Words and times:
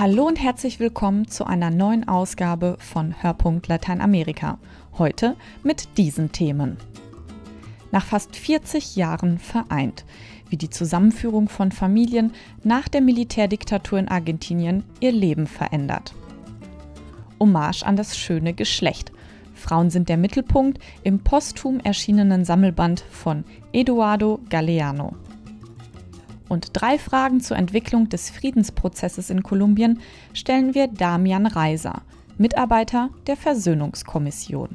Hallo 0.00 0.26
und 0.26 0.42
herzlich 0.42 0.80
willkommen 0.80 1.28
zu 1.28 1.44
einer 1.44 1.68
neuen 1.68 2.08
Ausgabe 2.08 2.78
von 2.80 3.22
Hörpunkt 3.22 3.68
Lateinamerika. 3.68 4.56
Heute 4.96 5.36
mit 5.62 5.98
diesen 5.98 6.32
Themen. 6.32 6.78
Nach 7.92 8.06
fast 8.06 8.34
40 8.34 8.96
Jahren 8.96 9.38
vereint, 9.38 10.06
wie 10.48 10.56
die 10.56 10.70
Zusammenführung 10.70 11.50
von 11.50 11.70
Familien 11.70 12.32
nach 12.64 12.88
der 12.88 13.02
Militärdiktatur 13.02 13.98
in 13.98 14.08
Argentinien 14.08 14.84
ihr 15.00 15.12
Leben 15.12 15.46
verändert. 15.46 16.14
Hommage 17.38 17.82
an 17.82 17.96
das 17.96 18.16
schöne 18.16 18.54
Geschlecht. 18.54 19.12
Frauen 19.52 19.90
sind 19.90 20.08
der 20.08 20.16
Mittelpunkt 20.16 20.78
im 21.02 21.18
posthum 21.18 21.78
erschienenen 21.78 22.46
Sammelband 22.46 23.04
von 23.10 23.44
Eduardo 23.74 24.40
Galeano. 24.48 25.14
Und 26.50 26.70
drei 26.72 26.98
Fragen 26.98 27.40
zur 27.40 27.56
Entwicklung 27.56 28.08
des 28.08 28.28
Friedensprozesses 28.28 29.30
in 29.30 29.44
Kolumbien 29.44 30.00
stellen 30.32 30.74
wir 30.74 30.88
Damian 30.88 31.46
Reiser, 31.46 32.02
Mitarbeiter 32.38 33.10
der 33.28 33.36
Versöhnungskommission. 33.36 34.70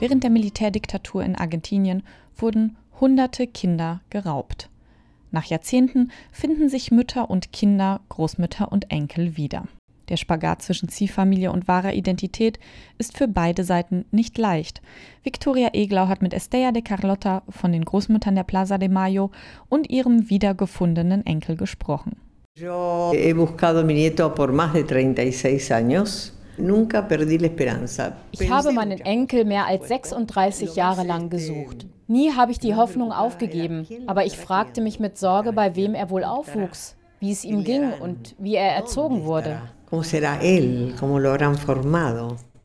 Während 0.00 0.24
der 0.24 0.30
Militärdiktatur 0.30 1.22
in 1.22 1.36
Argentinien 1.36 2.02
wurden 2.36 2.76
hunderte 3.00 3.46
Kinder 3.46 4.00
geraubt. 4.10 4.68
Nach 5.30 5.44
Jahrzehnten 5.44 6.10
finden 6.32 6.68
sich 6.68 6.90
Mütter 6.90 7.30
und 7.30 7.52
Kinder, 7.52 8.00
Großmütter 8.08 8.72
und 8.72 8.90
Enkel 8.90 9.36
wieder. 9.36 9.68
Der 10.08 10.16
Spagat 10.16 10.62
zwischen 10.62 10.88
Ziehfamilie 10.88 11.52
und 11.52 11.68
wahrer 11.68 11.92
Identität 11.92 12.58
ist 12.96 13.16
für 13.16 13.28
beide 13.28 13.64
Seiten 13.64 14.04
nicht 14.10 14.38
leicht. 14.38 14.80
Victoria 15.22 15.70
Eglau 15.72 16.08
hat 16.08 16.22
mit 16.22 16.32
Estella 16.32 16.72
de 16.72 16.82
Carlota 16.82 17.42
von 17.48 17.72
den 17.72 17.84
Großmüttern 17.84 18.34
der 18.34 18.44
Plaza 18.44 18.78
de 18.78 18.88
Mayo 18.88 19.30
und 19.68 19.90
ihrem 19.90 20.30
wiedergefundenen 20.30 21.26
Enkel 21.26 21.56
gesprochen. 21.56 22.16
Yo 22.56 23.12
he 23.14 23.32
buscado 23.34 23.84
mi 23.84 23.94
nieto 23.94 24.34
por 24.34 24.52
más 24.52 24.72
de 24.72 24.84
36 24.84 25.72
años. 25.72 26.32
Ich 28.32 28.50
habe 28.50 28.72
meinen 28.72 29.00
Enkel 29.00 29.44
mehr 29.44 29.66
als 29.66 29.88
36 29.88 30.74
Jahre 30.74 31.04
lang 31.04 31.30
gesucht. 31.30 31.86
Nie 32.08 32.32
habe 32.32 32.50
ich 32.50 32.58
die 32.58 32.74
Hoffnung 32.74 33.12
aufgegeben, 33.12 33.86
aber 34.06 34.24
ich 34.24 34.36
fragte 34.36 34.80
mich 34.80 34.98
mit 34.98 35.18
Sorge, 35.18 35.52
bei 35.52 35.76
wem 35.76 35.94
er 35.94 36.10
wohl 36.10 36.24
aufwuchs, 36.24 36.96
wie 37.20 37.30
es 37.30 37.44
ihm 37.44 37.62
ging 37.62 37.92
und 37.92 38.34
wie 38.38 38.56
er 38.56 38.74
erzogen 38.74 39.24
wurde. 39.24 39.60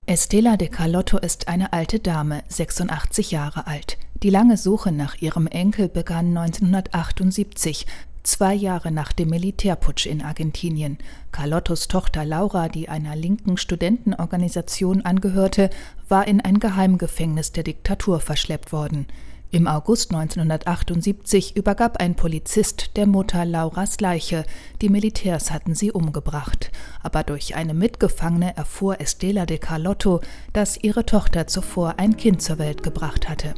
Estela 0.05 0.57
de 0.57 0.67
Carlotto 0.67 1.17
ist 1.17 1.47
eine 1.47 1.71
alte 1.71 1.99
Dame, 1.99 2.43
86 2.49 3.31
Jahre 3.31 3.65
alt. 3.65 3.97
Die 4.21 4.29
lange 4.29 4.57
Suche 4.57 4.91
nach 4.91 5.15
ihrem 5.21 5.47
Enkel 5.47 5.87
begann 5.87 6.35
1978, 6.37 7.85
zwei 8.23 8.53
Jahre 8.53 8.91
nach 8.91 9.13
dem 9.13 9.29
Militärputsch 9.29 10.05
in 10.05 10.21
Argentinien. 10.21 10.97
Carlottos 11.31 11.87
Tochter 11.87 12.25
Laura, 12.25 12.67
die 12.67 12.89
einer 12.89 13.15
linken 13.15 13.55
Studentenorganisation 13.55 15.03
angehörte, 15.03 15.69
war 16.09 16.27
in 16.27 16.41
ein 16.41 16.59
Geheimgefängnis 16.59 17.53
der 17.53 17.63
Diktatur 17.63 18.19
verschleppt 18.19 18.73
worden. 18.73 19.07
Im 19.53 19.67
August 19.67 20.11
1978 20.11 21.55
übergab 21.55 21.97
ein 21.97 22.15
Polizist 22.15 22.97
der 22.97 23.05
Mutter 23.05 23.45
Lauras 23.45 23.99
Leiche. 24.01 24.45
Die 24.81 24.89
Militärs 24.89 25.51
hatten 25.51 25.75
sie 25.75 25.91
umgebracht. 25.91 26.71
Aber 27.03 27.21
durch 27.21 27.55
eine 27.55 27.75
Mitgefangene 27.75 28.57
erfuhr 28.57 28.99
Estela 28.99 29.45
de 29.45 29.59
Carlotto, 29.59 30.21
dass 30.53 30.77
ihre 30.81 31.05
Tochter 31.05 31.45
zuvor 31.45 31.99
ein 31.99 32.17
Kind 32.17 32.41
zur 32.41 32.57
Welt 32.57 32.81
gebracht 32.81 33.29
hatte. 33.29 33.53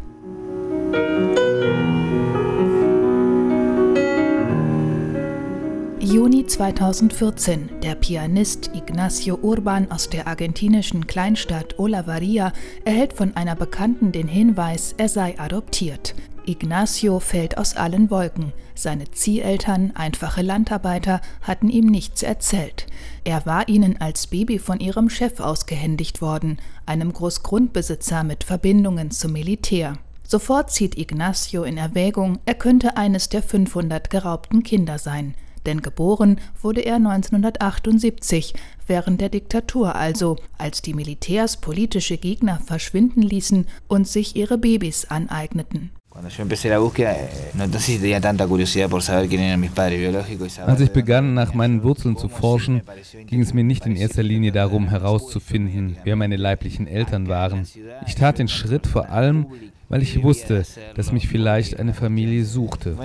Juni 6.06 6.46
2014. 6.46 7.82
Der 7.82 7.96
Pianist 7.96 8.70
Ignacio 8.76 9.40
Urban 9.42 9.90
aus 9.90 10.08
der 10.08 10.28
argentinischen 10.28 11.08
Kleinstadt 11.08 11.80
Olavarría 11.80 12.54
erhält 12.86 13.14
von 13.14 13.36
einer 13.36 13.56
Bekannten 13.56 14.12
den 14.12 14.28
Hinweis, 14.28 14.94
er 14.98 15.10
sei 15.10 15.40
adoptiert. 15.40 16.14
Ignacio 16.46 17.20
fällt 17.20 17.58
aus 17.58 17.76
allen 17.76 18.12
Wolken. 18.12 18.54
Seine 18.76 19.10
Zieheltern, 19.10 19.94
einfache 19.96 20.44
Landarbeiter, 20.44 21.22
hatten 21.42 21.70
ihm 21.70 21.88
nichts 21.88 22.22
erzählt. 22.22 22.86
Er 23.24 23.48
war 23.48 23.68
ihnen 23.68 24.00
als 24.00 24.28
Baby 24.28 24.60
von 24.60 24.80
ihrem 24.80 25.10
Chef 25.10 25.40
ausgehändigt 25.40 26.22
worden, 26.22 26.60
einem 26.86 27.14
Großgrundbesitzer 27.14 28.24
mit 28.24 28.44
Verbindungen 28.44 29.10
zum 29.10 29.34
Militär. 29.34 29.98
Sofort 30.24 30.70
zieht 30.70 31.00
Ignacio 31.00 31.64
in 31.64 31.78
Erwägung, 31.78 32.38
er 32.46 32.54
könnte 32.54 32.96
eines 32.96 33.28
der 33.30 33.42
500 33.42 34.12
geraubten 34.12 34.62
Kinder 34.62 35.00
sein 35.00 35.34
denn 35.66 35.82
geboren 35.82 36.40
wurde 36.62 36.82
er 36.82 36.96
1978, 36.96 38.54
während 38.88 39.22
der 39.22 39.30
Diktatur 39.30 39.96
also, 39.96 40.38
als 40.58 40.82
die 40.82 40.94
Militärs 40.94 41.58
politische 41.58 42.18
Gegner 42.18 42.60
verschwinden 42.66 43.22
ließen 43.22 43.68
und 43.88 44.08
sich 44.08 44.36
ihre 44.36 44.58
Babys 44.58 45.06
aneigneten. 45.06 45.92
Als 50.66 50.80
ich 50.80 50.92
begann, 50.92 51.34
nach 51.34 51.54
meinen 51.54 51.84
Wurzeln 51.84 52.16
zu 52.16 52.30
forschen, 52.30 52.82
ging 53.28 53.42
es 53.42 53.54
mir 53.54 53.66
nicht 53.66 53.86
in 53.86 53.98
erster 53.98 54.24
Linie 54.24 54.54
darum, 54.54 54.88
herauszufinden, 54.88 55.98
wer 56.06 56.16
meine 56.16 56.38
leiblichen 56.38 56.88
Eltern 56.88 57.28
waren. 57.28 57.68
Ich 58.08 58.16
tat 58.16 58.40
den 58.40 58.48
Schritt 58.48 58.88
vor 58.88 59.10
allem, 59.10 59.48
weil 59.90 60.02
ich 60.02 60.24
wusste, 60.24 60.66
dass 60.96 61.12
mich 61.12 61.28
vielleicht 61.28 61.80
eine 61.80 61.94
Familie 61.94 62.46
suchte. 62.46 62.98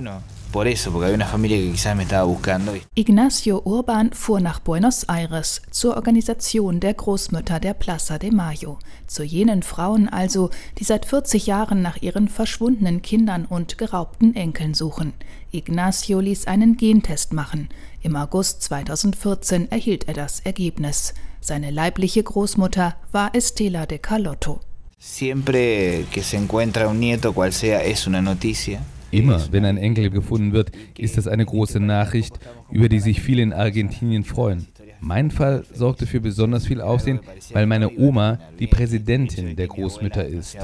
Por 0.52 0.66
eso, 0.66 0.90
porque 0.90 1.06
había 1.06 1.14
una 1.14 1.26
familia 1.26 1.58
que 1.58 1.70
quizás 1.70 1.94
me 1.94 2.02
estaba 2.02 2.24
buscando. 2.24 2.74
Ignacio 2.96 3.62
Urban 3.64 4.10
fuhr 4.12 4.40
nach 4.40 4.58
Buenos 4.58 5.08
Aires 5.08 5.62
zur 5.70 5.96
Organisation 5.96 6.80
der 6.80 6.94
Großmütter 6.94 7.60
der 7.60 7.74
Plaza 7.74 8.18
de 8.18 8.32
Mayo, 8.32 8.80
zu 9.06 9.22
jenen 9.22 9.62
Frauen 9.62 10.08
also, 10.08 10.50
die 10.78 10.84
seit 10.84 11.06
40 11.06 11.46
Jahren 11.46 11.82
nach 11.82 11.98
ihren 12.02 12.26
verschwundenen 12.26 13.00
Kindern 13.00 13.44
und 13.44 13.78
geraubten 13.78 14.34
Enkeln 14.34 14.74
suchen. 14.74 15.12
Ignacio 15.52 16.18
ließ 16.18 16.48
einen 16.48 16.76
Gentest 16.76 17.32
machen. 17.32 17.68
Im 18.02 18.16
August 18.16 18.62
2014 18.62 19.70
erhielt 19.70 20.08
er 20.08 20.14
das 20.14 20.40
Ergebnis. 20.40 21.14
Seine 21.40 21.70
leibliche 21.70 22.24
Großmutter 22.24 22.96
war 23.12 23.34
Estela 23.36 23.86
de 23.86 23.98
Carlotto. 23.98 24.60
Siempre 24.98 26.06
que 26.10 26.24
se 26.24 26.36
encuentra 26.36 26.88
un 26.88 26.98
nieto, 26.98 27.32
cual 27.32 27.52
sea, 27.52 27.84
es 27.84 28.08
una 28.08 28.20
noticia. 28.20 28.82
Immer, 29.10 29.40
wenn 29.50 29.64
ein 29.64 29.76
Enkel 29.76 30.10
gefunden 30.10 30.52
wird, 30.52 30.70
ist 30.96 31.16
das 31.16 31.26
eine 31.26 31.44
große 31.44 31.80
Nachricht, 31.80 32.38
über 32.70 32.88
die 32.88 33.00
sich 33.00 33.20
viele 33.20 33.42
in 33.42 33.52
Argentinien 33.52 34.24
freuen. 34.24 34.66
Mein 35.00 35.30
Fall 35.30 35.64
sorgte 35.72 36.06
für 36.06 36.20
besonders 36.20 36.66
viel 36.66 36.82
Aufsehen, 36.82 37.20
weil 37.52 37.66
meine 37.66 37.98
Oma 37.98 38.38
die 38.58 38.66
Präsidentin 38.66 39.56
der 39.56 39.66
Großmütter 39.66 40.26
ist. 40.26 40.56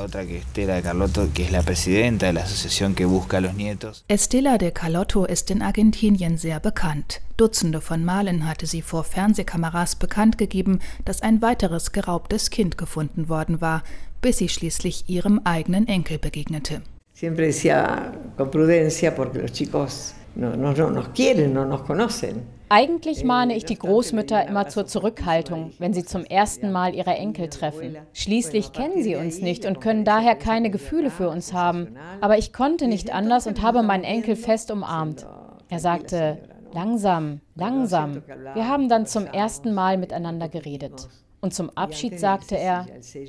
Estela 4.09 4.59
de 4.59 4.71
Carlotto 4.71 5.25
ist 5.25 5.51
in 5.51 5.63
Argentinien 5.63 6.37
sehr 6.37 6.61
bekannt. 6.61 7.23
Dutzende 7.39 7.81
von 7.81 8.05
Malen 8.05 8.47
hatte 8.47 8.67
sie 8.67 8.83
vor 8.83 9.05
Fernsehkameras 9.05 9.97
bekannt 9.97 10.37
gegeben, 10.37 10.81
dass 11.07 11.23
ein 11.23 11.41
weiteres 11.41 11.93
geraubtes 11.93 12.51
Kind 12.51 12.77
gefunden 12.77 13.31
worden 13.31 13.63
war, 13.63 13.83
bis 14.21 14.39
sie 14.39 14.49
schließlich 14.51 15.09
ihrem 15.09 15.41
eigenen 15.45 15.89
Enkel 15.89 16.19
begegnete. 16.19 16.83
Siempre 17.17 17.47
decía 17.47 18.13
con 18.37 18.51
prudencia 18.51 19.15
porque 19.15 19.39
los 19.39 19.51
chicos 19.51 20.13
no, 20.35 20.55
no, 20.55 20.75
no 20.75 20.91
nos 20.91 21.09
quieren, 21.15 21.55
no 21.55 21.65
nos 21.65 21.81
conocen. 21.81 22.43
Eigentlich 22.69 23.25
mahne 23.25 23.57
ich 23.57 23.65
die 23.65 23.79
Großmütter 23.79 24.47
immer 24.47 24.69
zur 24.69 24.85
Zurückhaltung, 24.85 25.71
wenn 25.79 25.95
sie 25.95 26.05
zum 26.05 26.27
ersten 26.27 26.71
Mal 26.73 26.95
ihre 26.95 27.15
Enkel 27.15 27.49
treffen. 27.49 27.97
Schließlich 28.13 28.73
kennen 28.73 29.03
sie 29.03 29.17
uns 29.17 29.41
nicht 29.41 29.65
und 29.65 29.81
können 29.81 30.05
daher 30.05 30.35
keine 30.35 30.69
Gefühle 30.69 31.09
für 31.09 31.31
uns 31.31 31.55
haben. 31.55 31.97
Aber 32.21 32.37
ich 32.37 32.53
konnte 32.53 32.87
nicht 32.87 33.15
anders 33.15 33.47
und 33.47 33.63
habe 33.63 33.83
meinen 33.83 34.05
Enkel 34.05 34.37
fest 34.37 34.71
umarmt. 34.71 35.27
Er 35.71 35.79
sagte, 35.79 36.37
langsam, 36.75 37.41
langsam. 37.55 38.25
Wir 38.53 38.69
haben 38.69 38.91
dann 38.91 39.07
zum 39.07 39.25
ersten 39.25 39.73
Mal 39.73 39.97
miteinander 39.97 40.51
geredet. 40.51 41.09
Und 41.41 41.55
zum 41.55 41.71
Abschied 41.71 42.21
sagte 42.21 42.59
er, 42.59 42.85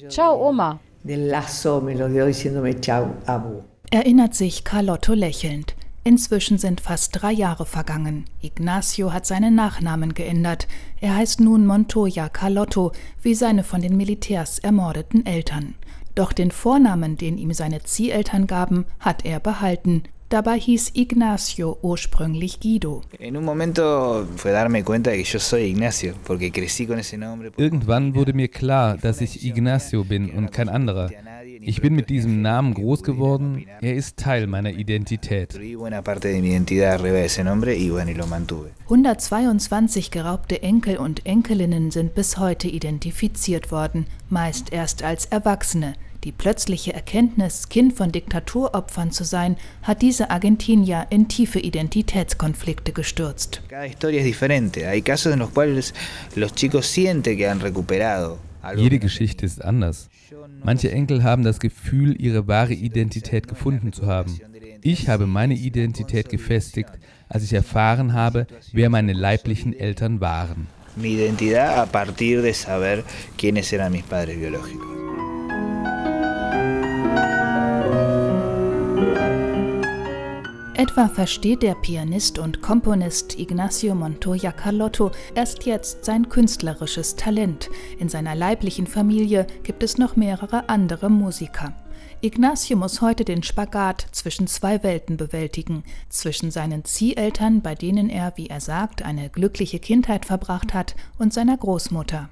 Ciao 0.10 0.46
Oma. 0.46 0.82
Del 1.04 1.28
lazo 1.30 1.80
me 1.80 1.94
lo 1.94 2.10
dio 2.10 2.26
diciéndome 2.26 2.82
ciao, 2.82 3.14
Abu 3.28 3.77
erinnert 3.90 4.36
sich 4.36 4.64
Carlotto 4.64 5.14
lächelnd. 5.14 5.76
Inzwischen 6.04 6.58
sind 6.58 6.80
fast 6.80 7.22
drei 7.22 7.34
Jahre 7.34 7.66
vergangen. 7.66 8.26
Ignacio 8.42 9.12
hat 9.12 9.26
seinen 9.26 9.56
Nachnamen 9.56 10.14
geändert. 10.14 10.68
Er 11.02 11.16
heißt 11.16 11.42
nun 11.42 11.66
Montoya 11.66 12.30
Carlotto, 12.30 12.94
wie 13.22 13.36
seine 13.36 13.64
von 13.64 13.82
den 13.82 13.98
Militärs 13.98 14.60
ermordeten 14.60 15.26
Eltern. 15.26 15.76
Doch 16.16 16.32
den 16.32 16.52
Vornamen, 16.52 17.18
den 17.18 17.38
ihm 17.38 17.54
seine 17.54 17.84
Zieheltern 17.84 18.48
gaben, 18.48 18.86
hat 19.00 19.26
er 19.26 19.40
behalten. 19.40 20.04
Dabei 20.30 20.60
hieß 20.60 20.92
Ignacio 20.96 21.78
ursprünglich 21.82 22.60
Guido. 22.60 23.02
Irgendwann 27.56 28.14
wurde 28.16 28.34
mir 28.34 28.50
klar, 28.50 28.98
dass 28.98 29.22
ich 29.22 29.46
Ignacio 29.46 30.04
bin 30.04 30.30
und 30.32 30.52
kein 30.52 30.68
anderer. 30.68 31.10
Ich 31.62 31.82
bin 31.82 31.96
mit 31.96 32.10
diesem 32.10 32.42
Namen 32.42 32.74
groß 32.74 33.04
geworden. 33.04 33.66
Er 33.82 33.96
ist 33.96 34.18
Teil 34.18 34.48
meiner 34.48 34.72
Identität. 34.72 35.60
122 38.84 40.12
geraubte 40.12 40.62
Enkel 40.62 40.98
und 40.98 41.26
Enkelinnen 41.26 41.92
sind 41.92 42.16
bis 42.16 42.38
heute 42.38 42.68
identifiziert 42.68 43.72
worden, 43.72 44.06
meist 44.30 44.72
erst 44.72 45.04
als 45.04 45.26
Erwachsene. 45.26 45.96
Die 46.24 46.32
plötzliche 46.32 46.94
Erkenntnis, 46.94 47.70
Kind 47.70 47.94
von 47.94 48.12
Diktaturopfern 48.12 49.12
zu 49.12 49.24
sein, 49.24 49.56
hat 49.84 50.02
diese 50.02 50.30
Argentinier 50.30 51.08
in 51.10 51.28
tiefe 51.28 51.60
Identitätskonflikte 51.60 52.92
gestürzt. 52.92 53.62
Jede 58.76 59.00
Geschichte 59.00 59.46
ist 59.46 59.64
anders. 59.64 60.10
Manche 60.64 60.92
Enkel 60.92 61.24
haben 61.24 61.44
das 61.44 61.60
Gefühl, 61.60 62.20
ihre 62.20 62.48
wahre 62.48 62.74
Identität 62.74 63.48
gefunden 63.48 63.94
zu 63.94 64.08
haben. 64.08 64.40
Ich 64.82 65.10
habe 65.10 65.28
meine 65.28 65.56
Identität 65.56 66.30
gefestigt, 66.30 66.92
als 67.30 67.44
ich 67.44 67.54
erfahren 67.54 68.14
habe, 68.14 68.48
wer 68.72 68.90
meine 68.90 69.14
leiblichen 69.14 69.78
Eltern 69.78 70.22
waren. 70.22 70.68
Mi 70.96 71.14
identidad 71.14 71.78
a 71.78 71.86
partir 71.86 72.42
de 72.42 72.54
saber 72.54 73.04
quiénes 73.38 73.72
eran 73.72 73.92
mis 73.92 74.04
padres 74.04 74.36
biológicos. 74.36 74.97
Etwa 80.78 81.08
versteht 81.08 81.64
der 81.64 81.74
Pianist 81.74 82.38
und 82.38 82.62
Komponist 82.62 83.40
Ignacio 83.40 83.96
Montoya 83.96 84.52
Carlotto 84.52 85.10
erst 85.34 85.66
jetzt 85.66 86.06
sein 86.06 86.30
künstlerisches 86.30 87.16
Talent. 87.16 87.72
In 87.98 88.10
seiner 88.10 88.36
leiblichen 88.36 88.86
Familie 88.86 89.48
gibt 89.64 89.82
es 89.82 89.98
noch 89.98 90.16
mehrere 90.16 90.70
andere 90.70 91.10
Musiker. 91.10 91.74
Ignacio 92.22 92.76
muss 92.76 93.02
heute 93.02 93.26
den 93.26 93.44
Spagat 93.44 94.08
zwischen 94.12 94.48
zwei 94.48 94.82
Welten 94.82 95.18
bewältigen, 95.18 95.84
zwischen 96.10 96.50
seinen 96.50 96.84
Zieheltern, 96.84 97.62
bei 97.62 97.76
denen 97.76 98.10
er, 98.10 98.34
wie 98.38 98.48
er 98.48 98.60
sagt, 98.60 99.04
eine 99.04 99.30
glückliche 99.30 99.78
Kindheit 99.78 100.26
verbracht 100.26 100.74
hat, 100.74 100.96
und 101.20 101.32
seiner 101.32 101.56
Großmutter. 101.58 102.30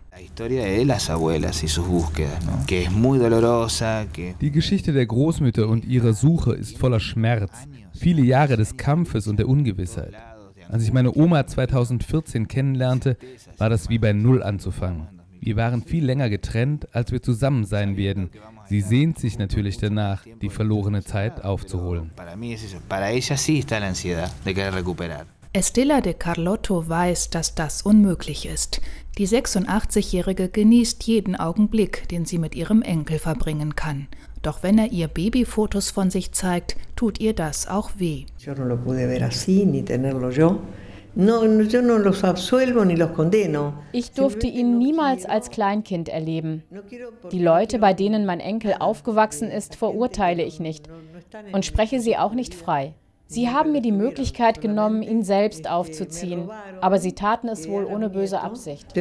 Die 4.41 4.51
Geschichte 4.51 4.93
der 4.93 5.05
Großmütter 5.05 5.67
und 5.67 5.85
ihrer 5.85 6.13
Suche 6.13 6.53
ist 6.53 6.77
voller 6.79 6.99
Schmerz. 6.99 7.51
Viele 7.93 8.23
Jahre 8.23 8.57
des 8.57 8.77
Kampfes 8.77 9.27
und 9.27 9.37
der 9.37 9.47
Ungewissheit. 9.47 10.13
Als 10.67 10.83
ich 10.83 10.93
meine 10.93 11.15
Oma 11.15 11.45
2014 11.45 12.47
kennenlernte, 12.47 13.17
war 13.59 13.69
das 13.69 13.89
wie 13.89 13.99
bei 13.99 14.13
Null 14.13 14.41
anzufangen. 14.41 15.15
Wir 15.39 15.57
waren 15.57 15.83
viel 15.83 16.03
länger 16.03 16.31
getrennt, 16.31 16.87
als 16.91 17.11
wir 17.11 17.21
zusammen 17.21 17.65
sein 17.65 17.97
werden. 17.97 18.31
Sie 18.67 18.81
sehnt 18.81 19.19
sich 19.19 19.38
natürlich 19.38 19.77
danach, 19.77 20.23
die 20.41 20.50
verlorene 20.50 21.03
Zeit 21.03 21.44
aufzuholen. 21.44 22.12
Estela 25.53 26.01
de 26.01 26.13
Carlotto 26.13 26.89
weiß, 26.89 27.29
dass 27.29 27.56
das 27.56 27.81
unmöglich 27.81 28.45
ist. 28.45 28.81
Die 29.17 29.25
86-Jährige 29.25 30.50
genießt 30.50 31.03
jeden 31.03 31.38
Augenblick, 31.38 32.09
den 32.09 32.25
sie 32.25 32.39
mit 32.39 32.56
ihrem 32.56 32.81
Enkel 32.81 33.19
verbringen 33.19 33.73
kann. 33.73 34.07
Doch 34.41 34.63
wenn 34.63 34.77
er 34.77 34.91
ihr 34.91 35.07
Babyfotos 35.07 35.91
von 35.91 36.09
sich 36.09 36.33
zeigt, 36.33 36.75
tut 36.97 37.21
ihr 37.21 37.33
das 37.33 37.68
auch 37.69 37.91
weh. 37.97 38.25
Ich 38.38 38.50
durfte 44.12 44.47
ihn 44.47 44.77
niemals 44.77 45.25
als 45.25 45.50
Kleinkind 45.50 46.09
erleben. 46.09 46.63
Die 47.31 47.41
Leute, 47.41 47.79
bei 47.79 47.94
denen 47.94 48.25
mein 48.25 48.41
Enkel 48.41 48.75
aufgewachsen 48.79 49.50
ist, 49.50 49.75
verurteile 49.75 50.44
ich 50.44 50.59
nicht 50.59 50.89
und 51.53 51.63
spreche 51.63 52.01
sie 52.01 52.17
auch 52.17 52.33
nicht 52.33 52.53
frei. 52.53 52.94
Sie 53.27 53.50
haben 53.50 53.71
mir 53.71 53.81
die 53.81 53.94
Möglichkeit 53.94 54.59
genommen, 54.62 55.01
ihn 55.01 55.23
selbst 55.23 55.69
aufzuziehen, 55.69 56.50
aber 56.81 57.00
sie 57.00 57.13
taten 57.13 57.47
es 57.47 57.68
wohl 57.68 57.85
ohne 57.85 58.09
böse 58.09 58.41
Absicht. 58.41 58.94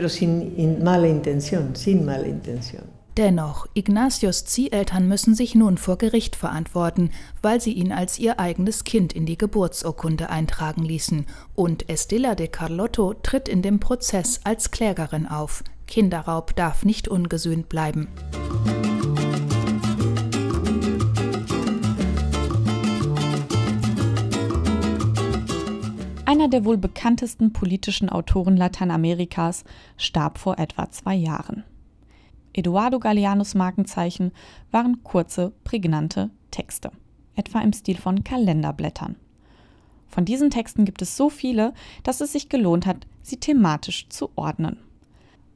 Dennoch, 3.16 3.68
Ignatius 3.74 4.44
Zieheltern 4.44 5.06
müssen 5.06 5.36
sich 5.36 5.54
nun 5.54 5.78
vor 5.78 5.98
Gericht 5.98 6.34
verantworten, 6.34 7.10
weil 7.42 7.60
sie 7.60 7.72
ihn 7.72 7.92
als 7.92 8.18
ihr 8.18 8.40
eigenes 8.40 8.82
Kind 8.82 9.12
in 9.12 9.24
die 9.24 9.38
Geburtsurkunde 9.38 10.30
eintragen 10.30 10.82
ließen. 10.82 11.24
Und 11.54 11.88
Estela 11.88 12.34
de 12.34 12.48
Carlotto 12.48 13.14
tritt 13.14 13.48
in 13.48 13.62
dem 13.62 13.78
Prozess 13.78 14.40
als 14.42 14.72
Klägerin 14.72 15.28
auf. 15.28 15.62
Kinderraub 15.86 16.56
darf 16.56 16.84
nicht 16.84 17.06
ungesühnt 17.06 17.68
bleiben. 17.68 18.08
Einer 26.24 26.48
der 26.48 26.64
wohl 26.64 26.78
bekanntesten 26.78 27.52
politischen 27.52 28.08
Autoren 28.08 28.56
Lateinamerikas 28.56 29.62
starb 29.96 30.38
vor 30.38 30.58
etwa 30.58 30.90
zwei 30.90 31.14
Jahren. 31.14 31.62
Eduardo 32.54 32.98
Galeanos 32.98 33.54
Markenzeichen 33.54 34.32
waren 34.70 35.02
kurze, 35.02 35.52
prägnante 35.64 36.30
Texte, 36.50 36.90
etwa 37.34 37.60
im 37.60 37.72
Stil 37.72 37.98
von 37.98 38.24
Kalenderblättern. 38.24 39.16
Von 40.06 40.24
diesen 40.24 40.50
Texten 40.50 40.84
gibt 40.84 41.02
es 41.02 41.16
so 41.16 41.28
viele, 41.28 41.74
dass 42.04 42.20
es 42.20 42.32
sich 42.32 42.48
gelohnt 42.48 42.86
hat, 42.86 43.06
sie 43.20 43.36
thematisch 43.36 44.08
zu 44.08 44.30
ordnen. 44.36 44.78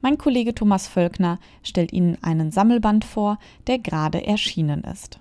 Mein 0.00 0.19
Kollege 0.19 0.55
Thomas 0.55 0.89
Völkner 0.89 1.39
stellt 1.62 1.93
Ihnen 1.93 2.19
einen 2.23 2.50
Sammelband 2.50 3.05
vor, 3.05 3.39
der 3.67 3.79
gerade 3.79 4.27
erschienen 4.27 4.83
ist. 4.83 5.21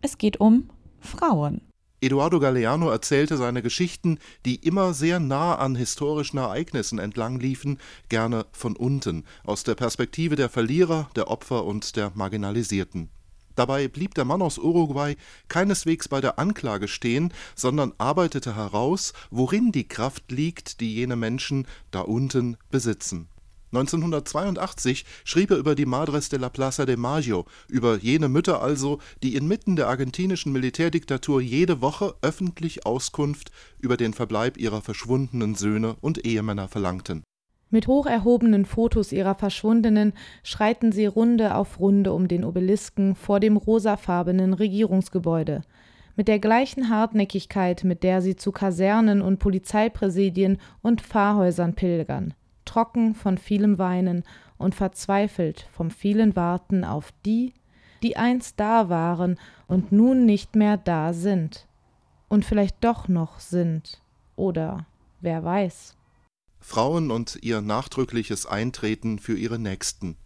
Es 0.00 0.18
geht 0.18 0.40
um 0.40 0.68
Frauen. 1.00 1.60
Eduardo 2.00 2.38
Galeano 2.38 2.90
erzählte 2.90 3.36
seine 3.36 3.60
Geschichten, 3.60 4.18
die 4.46 4.54
immer 4.54 4.94
sehr 4.94 5.18
nah 5.18 5.56
an 5.56 5.74
historischen 5.74 6.38
Ereignissen 6.38 7.00
entlang 7.00 7.40
liefen, 7.40 7.78
gerne 8.08 8.46
von 8.52 8.76
unten, 8.76 9.24
aus 9.42 9.64
der 9.64 9.74
Perspektive 9.74 10.36
der 10.36 10.48
Verlierer, 10.48 11.10
der 11.16 11.28
Opfer 11.28 11.64
und 11.64 11.96
der 11.96 12.12
Marginalisierten. 12.14 13.08
Dabei 13.56 13.88
blieb 13.88 14.14
der 14.14 14.24
Mann 14.24 14.42
aus 14.42 14.58
Uruguay 14.58 15.16
keineswegs 15.48 16.06
bei 16.06 16.20
der 16.20 16.38
Anklage 16.38 16.86
stehen, 16.86 17.32
sondern 17.56 17.92
arbeitete 17.98 18.54
heraus, 18.54 19.12
worin 19.32 19.72
die 19.72 19.88
Kraft 19.88 20.30
liegt, 20.30 20.80
die 20.80 20.94
jene 20.94 21.16
Menschen 21.16 21.66
da 21.90 22.02
unten 22.02 22.56
besitzen 22.70 23.28
1982 23.72 25.04
schrieb 25.24 25.50
er 25.50 25.58
über 25.58 25.74
die 25.74 25.84
Madres 25.84 26.30
de 26.30 26.38
la 26.38 26.48
Plaza 26.48 26.86
de 26.86 26.96
Mayo, 26.96 27.44
über 27.68 27.98
jene 27.98 28.28
Mütter 28.28 28.62
also, 28.62 28.98
die 29.22 29.36
inmitten 29.36 29.76
der 29.76 29.88
argentinischen 29.88 30.52
Militärdiktatur 30.52 31.42
jede 31.42 31.82
Woche 31.82 32.14
öffentlich 32.22 32.86
Auskunft 32.86 33.50
über 33.78 33.98
den 33.98 34.14
Verbleib 34.14 34.56
ihrer 34.56 34.80
verschwundenen 34.80 35.54
Söhne 35.54 35.96
und 36.00 36.24
Ehemänner 36.24 36.68
verlangten. 36.68 37.24
Mit 37.70 37.86
hoch 37.86 38.06
erhobenen 38.06 38.64
Fotos 38.64 39.12
ihrer 39.12 39.34
Verschwundenen 39.34 40.14
schreiten 40.42 40.90
sie 40.90 41.04
Runde 41.04 41.54
auf 41.54 41.78
Runde 41.78 42.14
um 42.14 42.26
den 42.26 42.44
Obelisken 42.44 43.14
vor 43.14 43.40
dem 43.40 43.58
rosafarbenen 43.58 44.54
Regierungsgebäude. 44.54 45.60
Mit 46.16 46.28
der 46.28 46.38
gleichen 46.38 46.88
Hartnäckigkeit, 46.88 47.84
mit 47.84 48.02
der 48.02 48.22
sie 48.22 48.36
zu 48.36 48.50
Kasernen 48.50 49.20
und 49.20 49.38
Polizeipräsidien 49.38 50.56
und 50.80 51.02
Pfarrhäusern 51.02 51.74
pilgern 51.74 52.32
trocken 52.68 53.14
von 53.14 53.38
vielem 53.38 53.78
Weinen 53.78 54.24
und 54.58 54.74
verzweifelt 54.74 55.68
vom 55.72 55.90
vielen 55.90 56.36
Warten 56.36 56.84
auf 56.84 57.12
die, 57.24 57.54
die 58.02 58.16
einst 58.16 58.60
da 58.60 58.88
waren 58.88 59.38
und 59.66 59.90
nun 59.90 60.26
nicht 60.26 60.54
mehr 60.54 60.76
da 60.76 61.12
sind 61.12 61.66
und 62.28 62.44
vielleicht 62.44 62.76
doch 62.84 63.08
noch 63.08 63.40
sind 63.40 64.02
oder 64.36 64.86
wer 65.20 65.42
weiß. 65.42 65.96
Frauen 66.60 67.10
und 67.10 67.38
ihr 67.42 67.60
nachdrückliches 67.60 68.44
Eintreten 68.46 69.18
für 69.18 69.36
ihre 69.36 69.58
Nächsten. 69.58 70.16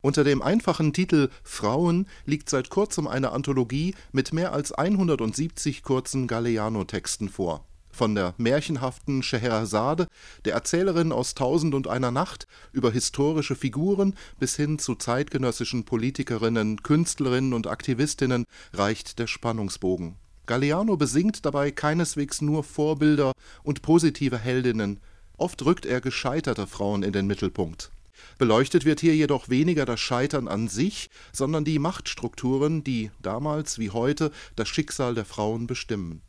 Unter 0.00 0.24
dem 0.24 0.42
einfachen 0.42 0.92
Titel 0.92 1.30
Frauen 1.42 2.06
liegt 2.24 2.48
seit 2.48 2.70
kurzem 2.70 3.06
eine 3.06 3.32
Anthologie 3.32 3.94
mit 4.12 4.32
mehr 4.32 4.52
als 4.52 4.72
170 4.72 5.82
kurzen 5.82 6.26
Galeano-Texten 6.26 7.28
vor 7.28 7.66
von 7.94 8.14
der 8.14 8.34
märchenhaften 8.36 9.22
Scheherazade, 9.22 10.06
der 10.44 10.54
Erzählerin 10.54 11.12
aus 11.12 11.34
Tausend 11.34 11.74
und 11.74 11.88
einer 11.88 12.10
Nacht, 12.10 12.46
über 12.72 12.90
historische 12.90 13.54
Figuren 13.54 14.14
bis 14.38 14.56
hin 14.56 14.78
zu 14.78 14.94
zeitgenössischen 14.96 15.84
Politikerinnen, 15.84 16.82
Künstlerinnen 16.82 17.54
und 17.54 17.66
Aktivistinnen 17.66 18.44
reicht 18.72 19.18
der 19.18 19.26
Spannungsbogen. 19.26 20.16
Galeano 20.46 20.96
besingt 20.96 21.46
dabei 21.46 21.70
keineswegs 21.70 22.42
nur 22.42 22.64
Vorbilder 22.64 23.32
und 23.62 23.80
positive 23.80 24.36
Heldinnen, 24.36 25.00
oft 25.38 25.64
rückt 25.64 25.86
er 25.86 26.00
gescheiterte 26.00 26.66
Frauen 26.66 27.02
in 27.02 27.12
den 27.12 27.26
Mittelpunkt. 27.26 27.90
Beleuchtet 28.38 28.84
wird 28.84 29.00
hier 29.00 29.14
jedoch 29.14 29.48
weniger 29.48 29.86
das 29.86 30.00
Scheitern 30.00 30.48
an 30.48 30.68
sich, 30.68 31.08
sondern 31.32 31.64
die 31.64 31.78
Machtstrukturen, 31.78 32.84
die 32.84 33.10
damals 33.22 33.78
wie 33.78 33.90
heute 33.90 34.32
das 34.56 34.68
Schicksal 34.68 35.14
der 35.14 35.24
Frauen 35.24 35.66
bestimmen 35.66 36.20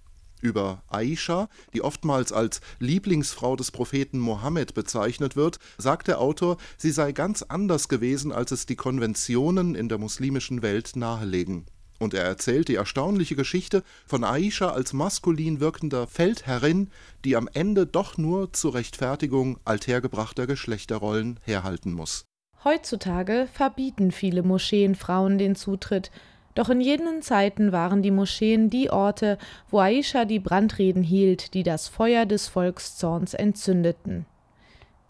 über 0.46 0.84
Aisha, 0.88 1.50
die 1.74 1.82
oftmals 1.82 2.32
als 2.32 2.62
Lieblingsfrau 2.80 3.56
des 3.56 3.72
Propheten 3.72 4.20
Mohammed 4.20 4.76
bezeichnet 4.76 5.36
wird, 5.36 5.58
sagt 5.78 6.08
der 6.08 6.22
Autor, 6.22 6.58
sie 6.78 6.92
sei 6.92 7.12
ganz 7.12 7.42
anders 7.42 7.90
gewesen, 7.90 8.32
als 8.32 8.52
es 8.52 8.68
die 8.68 8.76
Konventionen 8.76 9.74
in 9.74 9.90
der 9.90 9.98
muslimischen 9.98 10.62
Welt 10.62 10.96
nahelegen. 10.96 11.66
Und 11.98 12.14
er 12.14 12.24
erzählt 12.24 12.68
die 12.68 12.76
erstaunliche 12.76 13.36
Geschichte 13.36 13.84
von 14.06 14.24
Aisha 14.24 14.70
als 14.70 14.94
maskulin 14.94 15.60
wirkender 15.60 16.08
Feldherrin, 16.08 16.90
die 17.24 17.36
am 17.36 17.50
Ende 17.52 17.88
doch 17.88 18.18
nur 18.18 18.54
zur 18.54 18.76
Rechtfertigung 18.76 19.60
althergebrachter 19.66 20.46
Geschlechterrollen 20.46 21.40
herhalten 21.44 21.94
muss. 21.94 22.26
Heutzutage 22.64 23.48
verbieten 23.52 24.12
viele 24.12 24.44
Moscheen 24.44 24.96
Frauen 24.96 25.38
den 25.38 25.56
Zutritt, 25.56 26.12
doch 26.56 26.70
in 26.70 26.82
jenen 26.82 27.22
Zeiten 27.22 27.72
waren 27.72 28.02
die 28.02 28.12
Moscheen 28.12 28.70
die 28.70 28.90
Orte, 28.90 29.38
wo 29.70 29.80
Aisha 29.80 30.26
die 30.26 30.40
Brandreden 30.40 31.04
hielt, 31.04 31.54
die 31.54 31.64
das 31.64 31.88
Feuer 31.90 32.26
des 32.26 32.48
Volkszorns 32.48 33.34
entzündeten. 33.34 34.26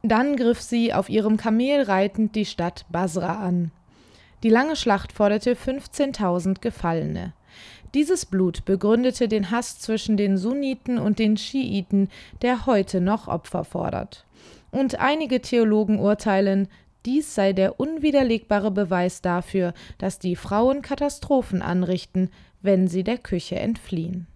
Dann 0.02 0.36
griff 0.36 0.62
sie 0.62 0.94
auf 0.94 1.10
ihrem 1.10 1.38
Kamel 1.38 1.84
reitend 1.84 2.36
die 2.36 2.46
Stadt 2.46 2.86
Basra 2.92 3.40
an. 3.40 3.72
Die 4.44 4.50
lange 4.50 4.76
Schlacht 4.76 5.12
forderte 5.12 5.54
15.000 5.54 6.62
Gefallene. 6.62 7.34
Dieses 7.94 8.26
Blut 8.26 8.66
begründete 8.66 9.28
den 9.28 9.52
Hass 9.52 9.80
zwischen 9.80 10.18
den 10.18 10.38
Sunniten 10.38 10.98
und 11.00 11.18
den 11.18 11.38
Schiiten, 11.38 12.10
der 12.42 12.66
heute 12.66 13.02
noch 13.02 13.28
Opfer 13.28 13.64
fordert. 13.64 14.26
Und 14.72 15.00
einige 15.00 15.42
Theologen 15.42 16.00
urteilen, 16.00 16.68
dies 17.06 17.36
sei 17.36 17.54
der 17.54 17.80
unwiderlegbare 17.80 18.72
Beweis 18.72 19.22
dafür, 19.22 19.74
dass 19.98 20.20
die 20.20 20.36
Frauen 20.36 20.82
Katastrophen 20.82 21.62
anrichten, 21.62 22.30
wenn 22.62 22.88
sie 22.88 23.04
der 23.04 23.18
Küche 23.18 23.56
entfliehen. 23.58 24.28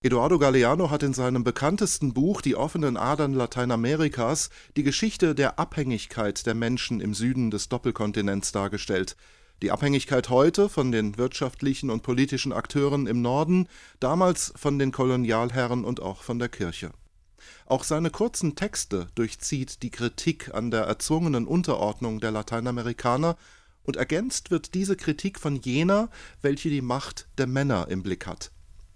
Eduardo 0.00 0.38
Galeano 0.38 0.90
hat 0.90 1.02
in 1.02 1.12
seinem 1.12 1.42
bekanntesten 1.42 2.14
Buch 2.14 2.40
Die 2.40 2.54
offenen 2.54 2.96
Adern 2.96 3.34
Lateinamerikas 3.34 4.48
die 4.76 4.84
Geschichte 4.84 5.34
der 5.34 5.58
Abhängigkeit 5.58 6.46
der 6.46 6.54
Menschen 6.54 7.00
im 7.00 7.14
Süden 7.14 7.50
des 7.50 7.68
Doppelkontinents 7.68 8.52
dargestellt. 8.52 9.16
Die 9.60 9.72
Abhängigkeit 9.72 10.28
heute 10.28 10.68
von 10.68 10.92
den 10.92 11.18
wirtschaftlichen 11.18 11.90
und 11.90 12.04
politischen 12.04 12.52
Akteuren 12.52 13.08
im 13.08 13.22
Norden, 13.22 13.66
damals 13.98 14.52
von 14.54 14.78
den 14.78 14.92
Kolonialherren 14.92 15.84
und 15.84 16.00
auch 16.00 16.22
von 16.22 16.38
der 16.38 16.48
Kirche. 16.48 16.92
Auch 17.66 17.84
seine 17.84 18.10
kurzen 18.10 18.54
Texte 18.54 19.08
durchzieht 19.14 19.82
die 19.82 19.90
Kritik 19.90 20.54
an 20.54 20.70
der 20.70 20.82
erzwungenen 20.82 21.46
Unterordnung 21.46 22.20
der 22.20 22.30
Lateinamerikaner, 22.30 23.36
und 23.84 23.96
ergänzt 23.96 24.50
wird 24.50 24.74
diese 24.74 24.96
Kritik 24.96 25.40
von 25.40 25.56
jener, 25.56 26.10
welche 26.42 26.68
die 26.68 26.82
Macht 26.82 27.26
der 27.38 27.46
Männer 27.46 27.88
im 27.88 28.02
Blick 28.02 28.26
hat. 28.26 28.50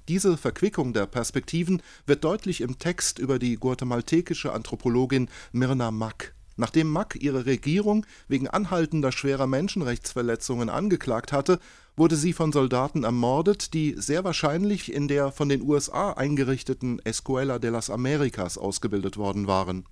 Diese 0.08 0.36
Verquickung 0.36 0.92
der 0.92 1.06
Perspektiven 1.06 1.80
wird 2.04 2.24
deutlich 2.24 2.60
im 2.60 2.78
Text 2.78 3.18
über 3.18 3.38
die 3.38 3.54
guatemaltekische 3.56 4.52
Anthropologin 4.52 5.28
Mirna 5.52 5.90
Mack 5.90 6.34
Nachdem 6.56 6.90
Mack 6.90 7.16
ihre 7.20 7.46
Regierung 7.46 8.04
wegen 8.28 8.48
anhaltender 8.48 9.12
schwerer 9.12 9.46
Menschenrechtsverletzungen 9.46 10.68
angeklagt 10.68 11.32
hatte, 11.32 11.58
wurde 11.96 12.16
sie 12.16 12.32
von 12.32 12.52
Soldaten 12.52 13.04
ermordet, 13.04 13.74
die 13.74 13.94
sehr 13.96 14.24
wahrscheinlich 14.24 14.92
in 14.92 15.08
der 15.08 15.32
von 15.32 15.48
den 15.48 15.62
USA 15.62 16.12
eingerichteten 16.12 17.00
Escuela 17.04 17.58
de 17.58 17.70
las 17.70 17.90
Americas 17.90 18.58
ausgebildet 18.58 19.16
worden 19.16 19.46
waren. 19.46 19.84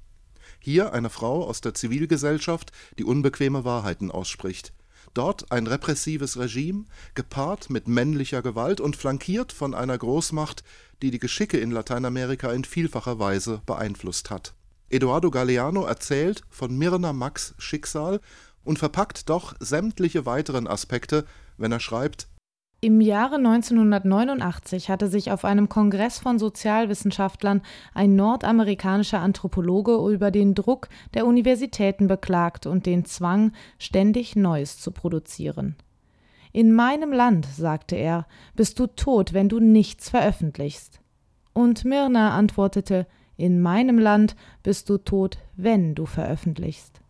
Hier 0.59 0.93
eine 0.93 1.11
Frau 1.11 1.45
aus 1.45 1.61
der 1.61 1.75
Zivilgesellschaft, 1.75 2.73
die 2.99 3.05
unbequeme 3.05 3.65
Wahrheiten 3.65 4.11
ausspricht. 4.11 4.73
Dort 5.15 5.51
ein 5.51 5.67
repressives 5.67 6.39
Regime, 6.39 6.85
gepaart 7.15 7.71
mit 7.71 7.89
männlicher 7.89 8.43
Gewalt 8.43 8.81
und 8.81 8.97
flankiert 8.97 9.53
von 9.53 9.75
einer 9.75 9.97
Großmacht, 9.97 10.63
die 11.03 11.11
die 11.11 11.19
Geschicke 11.19 11.59
in 11.59 11.71
Lateinamerika 11.71 12.53
in 12.53 12.65
vielfacher 12.65 13.19
Weise 13.19 13.63
beeinflusst 13.67 14.31
hat 14.31 14.55
Eduardo 14.91 15.31
Galeano 15.31 15.85
erzählt 15.85 16.43
von 16.51 16.77
Mirna 16.77 17.13
Macks 17.13 17.55
Schicksal 17.59 18.21
und 18.65 18.81
verpackt 18.81 19.31
doch 19.31 19.55
sämtliche 19.61 20.27
weiteren 20.27 20.67
Aspekte, 20.67 21.25
wenn 21.57 21.71
er 21.71 21.79
schreibt: 21.79 22.27
Im 22.81 23.01
Jahre 23.01 23.37
1989 23.37 24.91
hatte 24.91 25.07
sich 25.07 25.31
auf 25.31 25.45
einem 25.45 25.69
Kongress 25.69 26.19
von 26.19 26.41
Sozialwissenschaftlern 26.41 27.63
ein 27.95 28.17
nordamerikanischer 28.17 29.21
Anthropologe 29.21 29.97
über 30.13 30.33
den 30.33 30.57
Druck 30.57 30.89
der 31.15 31.25
Universitäten 31.25 32.09
beklagt 32.09 32.67
und 32.67 32.85
den 32.87 33.05
Zwang, 33.05 33.53
ständig 33.79 34.35
Neues 34.35 34.81
zu 34.81 34.91
produzieren. 34.91 35.77
In 36.53 36.73
meinem 36.73 37.13
Land, 37.13 37.47
sagte 37.47 37.95
er, 37.95 38.27
bist 38.57 38.81
du 38.81 38.89
tot, 38.89 39.35
wenn 39.35 39.49
du 39.49 39.61
nichts 39.61 40.11
veröffentlichst. 40.11 41.01
Und 41.53 41.85
Mirna 41.85 42.37
antwortete, 42.37 43.07
in 43.41 43.61
meinem 43.61 43.99
Land 43.99 44.37
bist 44.63 44.91
du 44.91 44.99
tot, 44.99 45.39
wenn 45.57 45.95
du 45.95 46.07
veröffentlichst. 46.07 47.01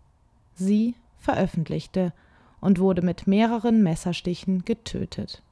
Sie 0.55 0.95
veröffentlichte 1.19 2.13
und 2.61 2.79
wurde 2.79 3.03
mit 3.03 3.27
mehreren 3.27 3.83
Messerstichen 3.83 4.65
getötet. 4.65 5.43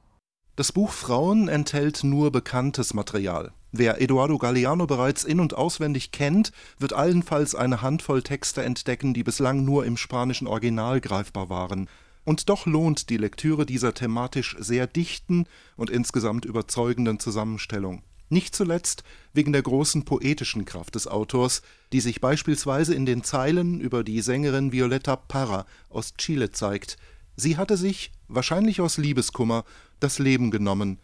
Das 0.55 0.71
Buch 0.71 0.91
Frauen 0.91 1.47
enthält 1.47 2.03
nur 2.03 2.31
bekanntes 2.31 2.93
Material. 2.93 3.51
Wer 3.71 4.01
Eduardo 4.01 4.37
Galeano 4.37 4.87
bereits 4.87 5.23
in 5.23 5.39
und 5.39 5.53
auswendig 5.53 6.11
kennt, 6.11 6.51
wird 6.79 6.93
allenfalls 6.93 7.55
eine 7.55 7.81
Handvoll 7.81 8.23
Texte 8.23 8.63
entdecken, 8.63 9.13
die 9.13 9.23
bislang 9.23 9.63
nur 9.63 9.85
im 9.85 9.95
spanischen 9.95 10.47
Original 10.47 11.01
greifbar 11.01 11.49
waren. 11.49 11.87
Und 12.25 12.49
doch 12.49 12.65
lohnt 12.65 13.09
die 13.09 13.17
Lektüre 13.17 13.65
dieser 13.65 13.93
thematisch 13.93 14.55
sehr 14.59 14.87
dichten 14.87 15.45
und 15.77 15.89
insgesamt 15.89 16.45
überzeugenden 16.45 17.19
Zusammenstellung. 17.19 18.01
Nicht 18.29 18.55
zuletzt 18.55 19.03
wegen 19.33 19.53
der 19.53 19.63
großen 19.63 20.05
poetischen 20.05 20.65
Kraft 20.65 20.95
des 20.95 21.07
Autors, 21.07 21.63
die 21.91 21.99
sich 21.99 22.21
beispielsweise 22.21 22.93
in 22.93 23.05
den 23.05 23.23
Zeilen 23.23 23.79
über 23.79 24.03
die 24.03 24.21
Sängerin 24.21 24.71
Violeta 24.71 25.15
Parra 25.15 25.65
aus 25.89 26.13
Chile 26.15 26.51
zeigt. 26.51 26.97
Sie 27.35 27.57
hatte 27.57 27.75
sich, 27.75 28.11
wahrscheinlich 28.27 28.81
aus 28.81 28.97
Liebeskummer, 28.97 29.63
das 29.99 30.19
Leben 30.19 30.51
genommen. 30.51 30.99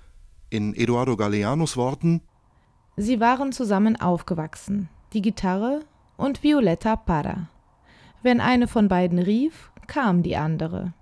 In 0.49 0.75
Eduardo 0.75 1.17
Galeanos 1.17 1.75
Worten 1.77 2.21
Sie 2.97 3.19
waren 3.19 3.51
zusammen 3.51 3.99
aufgewachsen, 3.99 4.87
die 5.11 5.21
Gitarre 5.21 5.81
und 6.15 6.43
Violetta 6.43 6.95
Parra. 6.95 7.49
Wenn 8.23 8.39
eine 8.39 8.67
von 8.67 8.87
beiden 8.87 9.19
rief, 9.19 9.71
kam 9.87 10.23
die 10.23 10.37
andere. 10.37 10.93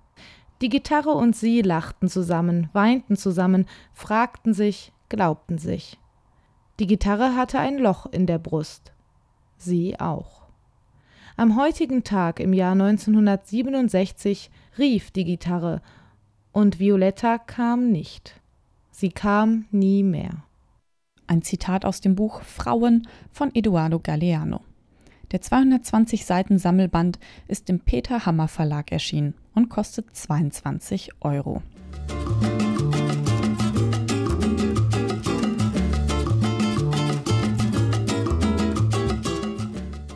Die 0.61 0.69
Gitarre 0.69 1.11
und 1.11 1.35
sie 1.35 1.61
lachten 1.61 2.09
zusammen, 2.09 2.69
weinten 2.73 3.15
zusammen, 3.15 3.67
fragten 3.93 4.53
sich, 4.53 4.91
glaubten 5.09 5.57
sich. 5.57 5.99
Die 6.79 6.87
Gitarre 6.87 7.35
hatte 7.35 7.59
ein 7.59 7.77
Loch 7.77 8.07
in 8.07 8.25
der 8.25 8.39
Brust. 8.39 8.93
Sie 9.57 9.99
auch. 9.99 10.41
Am 11.37 11.55
heutigen 11.55 12.03
Tag 12.03 12.39
im 12.39 12.53
Jahr 12.53 12.73
1967 12.73 14.49
rief 14.77 15.11
die 15.11 15.23
Gitarre 15.23 15.81
und 16.51 16.79
Violetta 16.79 17.37
kam 17.37 17.91
nicht. 17.91 18.39
Sie 18.91 19.09
kam 19.09 19.65
nie 19.71 20.03
mehr. 20.03 20.43
Ein 21.27 21.41
Zitat 21.41 21.85
aus 21.85 22.01
dem 22.01 22.15
Buch 22.15 22.41
Frauen 22.41 23.07
von 23.31 23.53
Eduardo 23.53 23.99
Galeano. 23.99 24.61
Der 25.31 25.41
220 25.41 26.25
Seiten 26.25 26.59
Sammelband 26.59 27.19
ist 27.47 27.69
im 27.69 27.79
Peter 27.79 28.25
Hammer 28.25 28.47
Verlag 28.47 28.91
erschienen 28.91 29.33
und 29.55 29.69
kostet 29.69 30.15
22 30.15 31.11
Euro. 31.21 31.63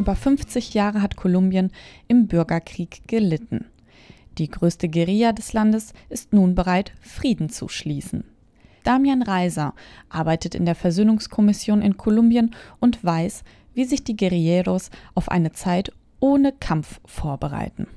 Über 0.07 0.15
50 0.15 0.73
Jahre 0.73 1.01
hat 1.01 1.17
Kolumbien 1.17 1.69
im 2.07 2.27
Bürgerkrieg 2.27 3.01
gelitten. 3.09 3.65
Die 4.37 4.49
größte 4.49 4.87
Guerilla 4.87 5.33
des 5.33 5.51
Landes 5.51 5.91
ist 6.07 6.31
nun 6.31 6.55
bereit, 6.55 6.93
Frieden 7.01 7.49
zu 7.49 7.67
schließen. 7.67 8.23
Damian 8.85 9.21
Reiser 9.21 9.73
arbeitet 10.07 10.55
in 10.55 10.63
der 10.63 10.75
Versöhnungskommission 10.75 11.81
in 11.81 11.97
Kolumbien 11.97 12.55
und 12.79 13.03
weiß, 13.03 13.43
wie 13.73 13.83
sich 13.83 14.05
die 14.05 14.15
Guerilleros 14.15 14.91
auf 15.13 15.27
eine 15.27 15.51
Zeit 15.51 15.91
ohne 16.21 16.53
Kampf 16.53 17.01
vorbereiten. 17.03 17.87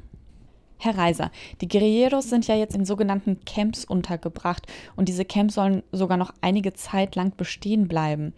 Herr 0.79 0.99
Reiser, 0.99 1.31
die 1.61 1.69
Guerilleros 1.69 2.29
sind 2.29 2.49
ja 2.49 2.57
jetzt 2.57 2.75
in 2.75 2.85
sogenannten 2.85 3.45
Camps 3.45 3.85
untergebracht 3.85 4.67
und 4.97 5.09
diese 5.09 5.25
Camps 5.25 5.55
sollen 5.55 5.85
sogar 5.93 6.17
noch 6.17 6.35
einige 6.41 6.73
Zeit 6.73 7.15
lang 7.15 7.37
bestehen 7.37 7.87
bleiben. 7.87 8.33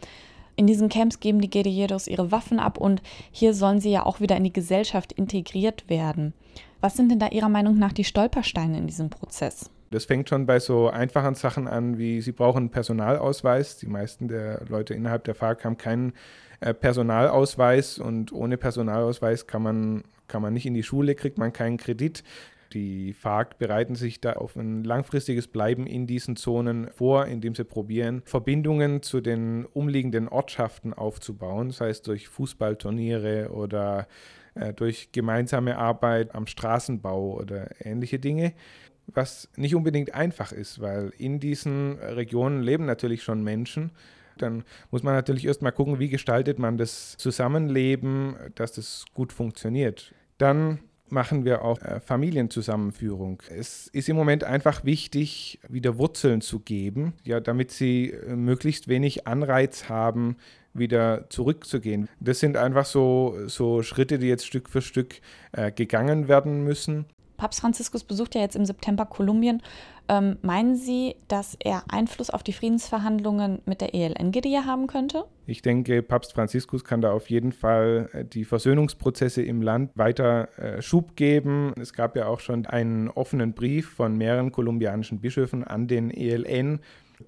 In 0.56 0.66
diesen 0.66 0.88
Camps 0.88 1.20
geben 1.20 1.40
die 1.40 1.50
Guerilleros 1.50 2.06
ihre 2.06 2.30
Waffen 2.30 2.58
ab 2.58 2.78
und 2.78 3.02
hier 3.30 3.54
sollen 3.54 3.80
sie 3.80 3.90
ja 3.90 4.04
auch 4.04 4.20
wieder 4.20 4.36
in 4.36 4.44
die 4.44 4.52
Gesellschaft 4.52 5.12
integriert 5.12 5.88
werden. 5.88 6.34
Was 6.80 6.96
sind 6.96 7.10
denn 7.10 7.20
da 7.20 7.28
Ihrer 7.28 7.48
Meinung 7.48 7.78
nach 7.78 7.92
die 7.92 8.04
Stolpersteine 8.04 8.76
in 8.76 8.88
diesem 8.88 9.08
Prozess? 9.08 9.70
Das 9.92 10.06
fängt 10.06 10.28
schon 10.28 10.46
bei 10.46 10.58
so 10.58 10.88
einfachen 10.88 11.34
Sachen 11.34 11.68
an, 11.68 11.98
wie 11.98 12.20
sie 12.22 12.32
brauchen 12.32 12.58
einen 12.58 12.70
Personalausweis. 12.70 13.76
Die 13.76 13.86
meisten 13.86 14.26
der 14.26 14.64
Leute 14.68 14.94
innerhalb 14.94 15.24
der 15.24 15.34
FARC 15.34 15.64
haben 15.64 15.76
keinen 15.76 16.14
äh, 16.60 16.72
Personalausweis 16.72 17.98
und 17.98 18.32
ohne 18.32 18.56
Personalausweis 18.56 19.46
kann 19.46 19.62
man, 19.62 20.04
kann 20.28 20.42
man 20.42 20.54
nicht 20.54 20.64
in 20.66 20.74
die 20.74 20.82
Schule, 20.82 21.14
kriegt 21.14 21.38
man 21.38 21.52
keinen 21.52 21.76
Kredit. 21.76 22.24
Die 22.72 23.12
FARC 23.12 23.58
bereiten 23.58 23.94
sich 23.94 24.20
da 24.20 24.34
auf 24.34 24.56
ein 24.56 24.84
langfristiges 24.84 25.46
Bleiben 25.48 25.86
in 25.86 26.06
diesen 26.06 26.36
Zonen 26.36 26.88
vor, 26.90 27.26
indem 27.26 27.54
sie 27.54 27.64
probieren, 27.64 28.22
Verbindungen 28.24 29.02
zu 29.02 29.20
den 29.20 29.66
umliegenden 29.66 30.28
Ortschaften 30.28 30.94
aufzubauen, 30.94 31.70
sei 31.70 31.90
es 31.90 32.02
durch 32.02 32.28
Fußballturniere 32.28 33.50
oder 33.50 34.06
äh, 34.54 34.72
durch 34.72 35.12
gemeinsame 35.12 35.76
Arbeit 35.76 36.34
am 36.34 36.46
Straßenbau 36.46 37.34
oder 37.38 37.68
ähnliche 37.84 38.18
Dinge. 38.18 38.54
was 39.06 39.48
nicht 39.56 39.74
unbedingt 39.74 40.14
einfach 40.14 40.52
ist, 40.52 40.80
weil 40.80 41.12
in 41.18 41.40
diesen 41.40 41.98
Regionen 41.98 42.62
leben 42.62 42.86
natürlich 42.86 43.22
schon 43.24 43.42
Menschen. 43.42 43.90
Dann 44.38 44.64
muss 44.90 45.02
man 45.02 45.14
natürlich 45.14 45.44
erstmal 45.44 45.72
gucken, 45.72 45.98
wie 45.98 46.08
gestaltet 46.08 46.58
man 46.58 46.78
das 46.78 47.16
Zusammenleben, 47.18 48.36
dass 48.54 48.72
das 48.72 49.04
gut 49.12 49.32
funktioniert. 49.32 50.14
Dann 50.38 50.78
machen 51.12 51.44
wir 51.44 51.62
auch 51.62 51.80
äh, 51.82 52.00
Familienzusammenführung. 52.00 53.42
Es 53.50 53.86
ist 53.88 54.08
im 54.08 54.16
Moment 54.16 54.44
einfach 54.44 54.84
wichtig, 54.84 55.60
wieder 55.68 55.98
Wurzeln 55.98 56.40
zu 56.40 56.60
geben, 56.60 57.12
ja, 57.24 57.38
damit 57.38 57.70
sie 57.70 58.10
äh, 58.10 58.34
möglichst 58.34 58.88
wenig 58.88 59.26
Anreiz 59.26 59.88
haben, 59.88 60.36
wieder 60.74 61.28
zurückzugehen. 61.28 62.08
Das 62.18 62.40
sind 62.40 62.56
einfach 62.56 62.86
so, 62.86 63.36
so 63.46 63.82
Schritte, 63.82 64.18
die 64.18 64.28
jetzt 64.28 64.46
Stück 64.46 64.70
für 64.70 64.80
Stück 64.80 65.20
äh, 65.52 65.70
gegangen 65.70 66.28
werden 66.28 66.64
müssen. 66.64 67.04
Papst 67.42 67.60
Franziskus 67.60 68.04
besucht 68.04 68.36
ja 68.36 68.40
jetzt 68.40 68.54
im 68.54 68.64
September 68.64 69.04
Kolumbien. 69.04 69.62
Ähm, 70.08 70.36
meinen 70.42 70.76
Sie, 70.76 71.16
dass 71.26 71.56
er 71.58 71.82
Einfluss 71.90 72.30
auf 72.30 72.44
die 72.44 72.52
Friedensverhandlungen 72.52 73.62
mit 73.66 73.80
der 73.80 73.96
ELN-Guerilla 73.96 74.64
haben 74.64 74.86
könnte? 74.86 75.24
Ich 75.48 75.60
denke, 75.60 76.04
Papst 76.04 76.34
Franziskus 76.34 76.84
kann 76.84 77.00
da 77.00 77.10
auf 77.10 77.30
jeden 77.30 77.50
Fall 77.50 78.08
äh, 78.12 78.24
die 78.24 78.44
Versöhnungsprozesse 78.44 79.42
im 79.42 79.60
Land 79.60 79.90
weiter 79.96 80.56
äh, 80.56 80.82
Schub 80.82 81.16
geben. 81.16 81.72
Es 81.80 81.92
gab 81.92 82.14
ja 82.14 82.28
auch 82.28 82.38
schon 82.38 82.64
einen 82.64 83.08
offenen 83.08 83.54
Brief 83.54 83.90
von 83.90 84.16
mehreren 84.16 84.52
kolumbianischen 84.52 85.20
Bischöfen 85.20 85.64
an 85.64 85.88
den 85.88 86.12
ELN 86.12 86.78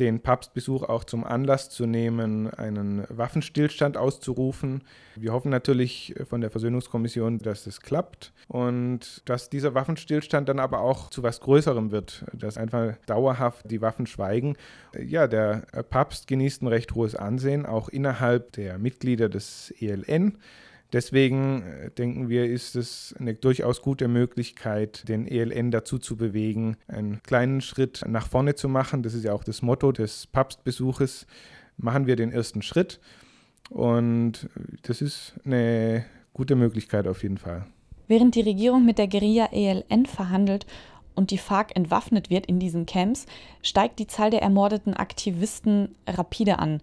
den 0.00 0.20
Papstbesuch 0.20 0.82
auch 0.82 1.04
zum 1.04 1.24
Anlass 1.24 1.70
zu 1.70 1.86
nehmen, 1.86 2.50
einen 2.50 3.04
Waffenstillstand 3.08 3.96
auszurufen. 3.96 4.82
Wir 5.16 5.32
hoffen 5.32 5.50
natürlich 5.50 6.14
von 6.28 6.40
der 6.40 6.50
Versöhnungskommission, 6.50 7.38
dass 7.38 7.66
es 7.66 7.80
klappt 7.80 8.32
und 8.48 9.22
dass 9.24 9.50
dieser 9.50 9.74
Waffenstillstand 9.74 10.48
dann 10.48 10.58
aber 10.58 10.80
auch 10.80 11.10
zu 11.10 11.22
was 11.22 11.40
Größerem 11.40 11.90
wird, 11.90 12.24
dass 12.32 12.58
einfach 12.58 12.96
dauerhaft 13.06 13.70
die 13.70 13.80
Waffen 13.80 14.06
schweigen. 14.06 14.56
Ja, 14.98 15.26
der 15.26 15.62
Papst 15.90 16.26
genießt 16.26 16.62
ein 16.62 16.68
recht 16.68 16.94
hohes 16.94 17.14
Ansehen, 17.14 17.66
auch 17.66 17.88
innerhalb 17.88 18.52
der 18.52 18.78
Mitglieder 18.78 19.28
des 19.28 19.72
ELN. 19.80 20.38
Deswegen 20.94 21.62
äh, 21.62 21.90
denken 21.90 22.28
wir, 22.28 22.46
ist 22.46 22.76
es 22.76 23.16
eine 23.18 23.34
durchaus 23.34 23.82
gute 23.82 24.06
Möglichkeit, 24.06 25.08
den 25.08 25.26
ELN 25.26 25.72
dazu 25.72 25.98
zu 25.98 26.16
bewegen, 26.16 26.76
einen 26.86 27.20
kleinen 27.24 27.60
Schritt 27.60 28.04
nach 28.06 28.28
vorne 28.28 28.54
zu 28.54 28.68
machen. 28.68 29.02
Das 29.02 29.12
ist 29.12 29.24
ja 29.24 29.32
auch 29.32 29.42
das 29.42 29.60
Motto 29.60 29.90
des 29.90 30.28
Papstbesuches. 30.28 31.26
Machen 31.76 32.06
wir 32.06 32.14
den 32.14 32.30
ersten 32.30 32.62
Schritt. 32.62 33.00
Und 33.70 34.48
das 34.82 35.02
ist 35.02 35.34
eine 35.44 36.04
gute 36.32 36.54
Möglichkeit 36.54 37.08
auf 37.08 37.24
jeden 37.24 37.38
Fall. 37.38 37.66
Während 38.06 38.36
die 38.36 38.42
Regierung 38.42 38.86
mit 38.86 38.98
der 38.98 39.08
Guerilla 39.08 39.48
ELN 39.50 40.06
verhandelt 40.06 40.64
und 41.16 41.32
die 41.32 41.38
FARC 41.38 41.74
entwaffnet 41.74 42.30
wird 42.30 42.46
in 42.46 42.60
diesen 42.60 42.86
Camps, 42.86 43.26
steigt 43.62 43.98
die 43.98 44.06
Zahl 44.06 44.30
der 44.30 44.42
ermordeten 44.42 44.94
Aktivisten 44.94 45.96
rapide 46.06 46.60
an. 46.60 46.80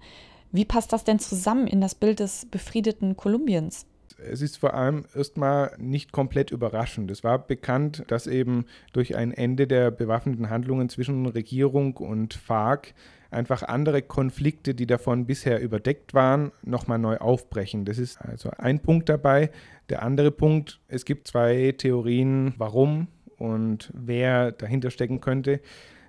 Wie 0.52 0.66
passt 0.66 0.92
das 0.92 1.06
denn 1.06 1.20
zusammen 1.20 1.66
in 1.66 1.80
das 1.80 1.96
Bild 1.96 2.20
des 2.20 2.46
befriedeten 2.52 3.16
Kolumbiens? 3.16 3.86
Es 4.30 4.42
ist 4.42 4.58
vor 4.58 4.74
allem 4.74 5.06
erstmal 5.16 5.76
nicht 5.78 6.12
komplett 6.12 6.52
überraschend. 6.52 7.12
Es 7.12 7.24
war 7.24 7.40
bekannt, 7.40 8.04
dass 8.08 8.28
eben 8.28 8.66
durch 8.94 9.16
ein 9.16 9.32
Ende 9.32 9.68
der 9.68 9.92
bewaffneten 9.92 10.50
Handlungen 10.50 10.90
zwischen 10.90 11.26
Regierung 11.26 11.98
und 11.98 12.34
FARC 12.34 12.94
einfach 13.32 13.64
andere 13.64 14.02
Konflikte, 14.02 14.76
die 14.76 14.86
davon 14.86 15.26
bisher 15.26 15.62
überdeckt 15.62 16.14
waren, 16.14 16.52
nochmal 16.64 17.00
neu 17.00 17.18
aufbrechen. 17.18 17.86
Das 17.86 17.98
ist 17.98 18.22
also 18.22 18.52
ein 18.58 18.80
Punkt 18.80 19.10
dabei. 19.10 19.52
Der 19.90 20.04
andere 20.04 20.32
Punkt, 20.32 20.80
es 20.88 21.06
gibt 21.06 21.28
zwei 21.28 21.74
Theorien, 21.78 22.54
warum 22.58 23.08
und 23.38 23.92
wer 23.94 24.52
dahinter 24.52 24.92
stecken 24.92 25.22
könnte. 25.22 25.62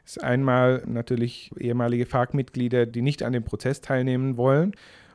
Das 0.04 0.16
ist 0.16 0.24
einmal 0.24 0.82
natürlich 0.86 1.52
ehemalige 1.58 2.06
FARC-Mitglieder, 2.06 2.86
die 2.86 3.02
nicht 3.02 3.22
an 3.22 3.32
dem 3.32 3.44
Prozess 3.44 3.80
teilnehmen 3.80 4.36
wollen 4.36 4.74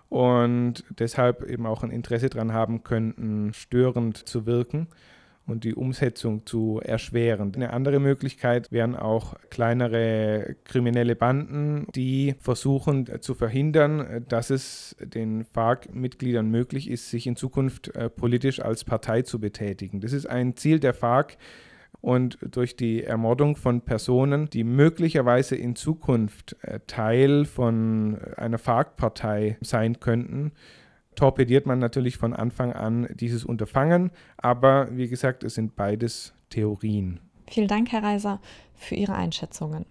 und 0.10 0.84
deshalb 0.90 1.44
eben 1.44 1.66
auch 1.66 1.84
ein 1.84 1.92
Interesse 1.92 2.30
daran 2.30 2.54
haben 2.54 2.84
könnten, 2.84 3.54
störend 3.54 4.18
zu 4.18 4.46
wirken 4.46 4.88
und 5.48 5.64
die 5.64 5.76
Umsetzung 5.76 6.46
zu 6.46 6.82
erschweren. 6.84 7.56
Eine 7.56 7.72
andere 7.72 8.00
Möglichkeit 8.00 8.72
wären 8.72 8.96
auch 8.96 9.36
kleinere 9.50 10.56
kriminelle 10.66 11.16
Banden, 11.16 11.88
die 11.96 12.36
versuchen 12.40 13.22
zu 13.22 13.34
verhindern, 13.34 14.26
dass 14.28 14.50
es 14.50 14.96
den 15.00 15.46
FARC-Mitgliedern 15.46 16.50
möglich 16.50 16.90
ist, 16.90 17.10
sich 17.10 17.28
in 17.28 17.38
Zukunft 17.38 17.96
äh, 17.96 18.10
politisch 18.10 18.60
als 18.60 18.84
Partei 18.84 19.22
zu 19.22 19.40
betätigen. 19.40 20.02
Das 20.02 20.12
ist 20.12 20.26
ein 20.26 20.58
Ziel 20.58 20.80
der 20.80 20.94
FARC, 20.94 21.38
und 22.08 22.38
durch 22.42 22.78
die 22.78 23.04
Ermordung 23.04 23.58
von 23.58 23.82
Personen, 23.82 24.50
die 24.50 24.64
möglicherweise 24.64 25.58
in 25.58 25.76
Zukunft 25.76 26.56
äh, 26.62 26.80
Teil 26.88 27.44
von 27.44 28.18
einer 28.38 28.58
FARC-Partei 28.58 29.58
sein 29.60 30.00
könnten, 30.00 30.54
torpediert 31.16 31.66
man 31.66 31.80
natürlich 31.80 32.16
von 32.16 32.34
Anfang 32.34 32.72
an 32.72 33.10
dieses 33.14 33.44
Unterfangen. 33.44 34.12
Aber 34.38 34.88
wie 34.96 35.10
gesagt, 35.10 35.44
es 35.44 35.56
sind 35.56 35.76
beides 35.76 36.34
Theorien. 36.50 37.20
Vielen 37.50 37.68
Dank, 37.68 37.92
Herr 37.92 38.04
Reiser, 38.04 38.40
für 38.74 38.96
Ihre 38.96 39.16
Einschätzungen. 39.16 39.86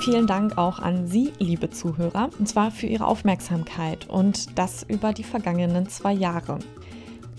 Vielen 0.00 0.26
Dank 0.26 0.58
auch 0.58 0.80
an 0.80 1.06
Sie, 1.06 1.32
liebe 1.38 1.70
Zuhörer, 1.70 2.28
und 2.38 2.46
zwar 2.46 2.72
für 2.72 2.88
Ihre 2.88 3.06
Aufmerksamkeit 3.06 4.06
und 4.06 4.58
das 4.58 4.82
über 4.82 5.14
die 5.14 5.24
vergangenen 5.24 5.88
zwei 5.88 6.12
Jahre. 6.12 6.58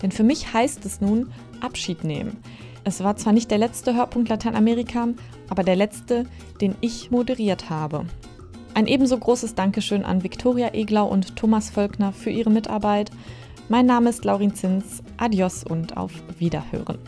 Denn 0.02 0.10
für 0.10 0.24
mich 0.24 0.52
heißt 0.52 0.84
es 0.84 1.00
nun 1.00 1.30
Abschied 1.62 2.04
nehmen. 2.04 2.38
Es 2.84 3.02
war 3.04 3.16
zwar 3.16 3.32
nicht 3.32 3.50
der 3.50 3.58
letzte 3.58 3.94
Hörpunkt 3.94 4.28
Lateinamerika, 4.28 5.08
aber 5.48 5.62
der 5.62 5.76
letzte, 5.76 6.24
den 6.60 6.74
ich 6.80 7.10
moderiert 7.10 7.68
habe. 7.68 8.06
Ein 8.74 8.86
ebenso 8.86 9.18
großes 9.18 9.54
Dankeschön 9.54 10.04
an 10.04 10.22
Viktoria 10.22 10.72
Eglau 10.72 11.06
und 11.06 11.36
Thomas 11.36 11.70
Völkner 11.70 12.12
für 12.12 12.30
ihre 12.30 12.50
Mitarbeit. 12.50 13.10
Mein 13.68 13.86
Name 13.86 14.10
ist 14.10 14.24
Laurin 14.24 14.54
Zins. 14.54 15.02
Adios 15.16 15.64
und 15.64 15.96
auf 15.96 16.12
Wiederhören. 16.38 16.98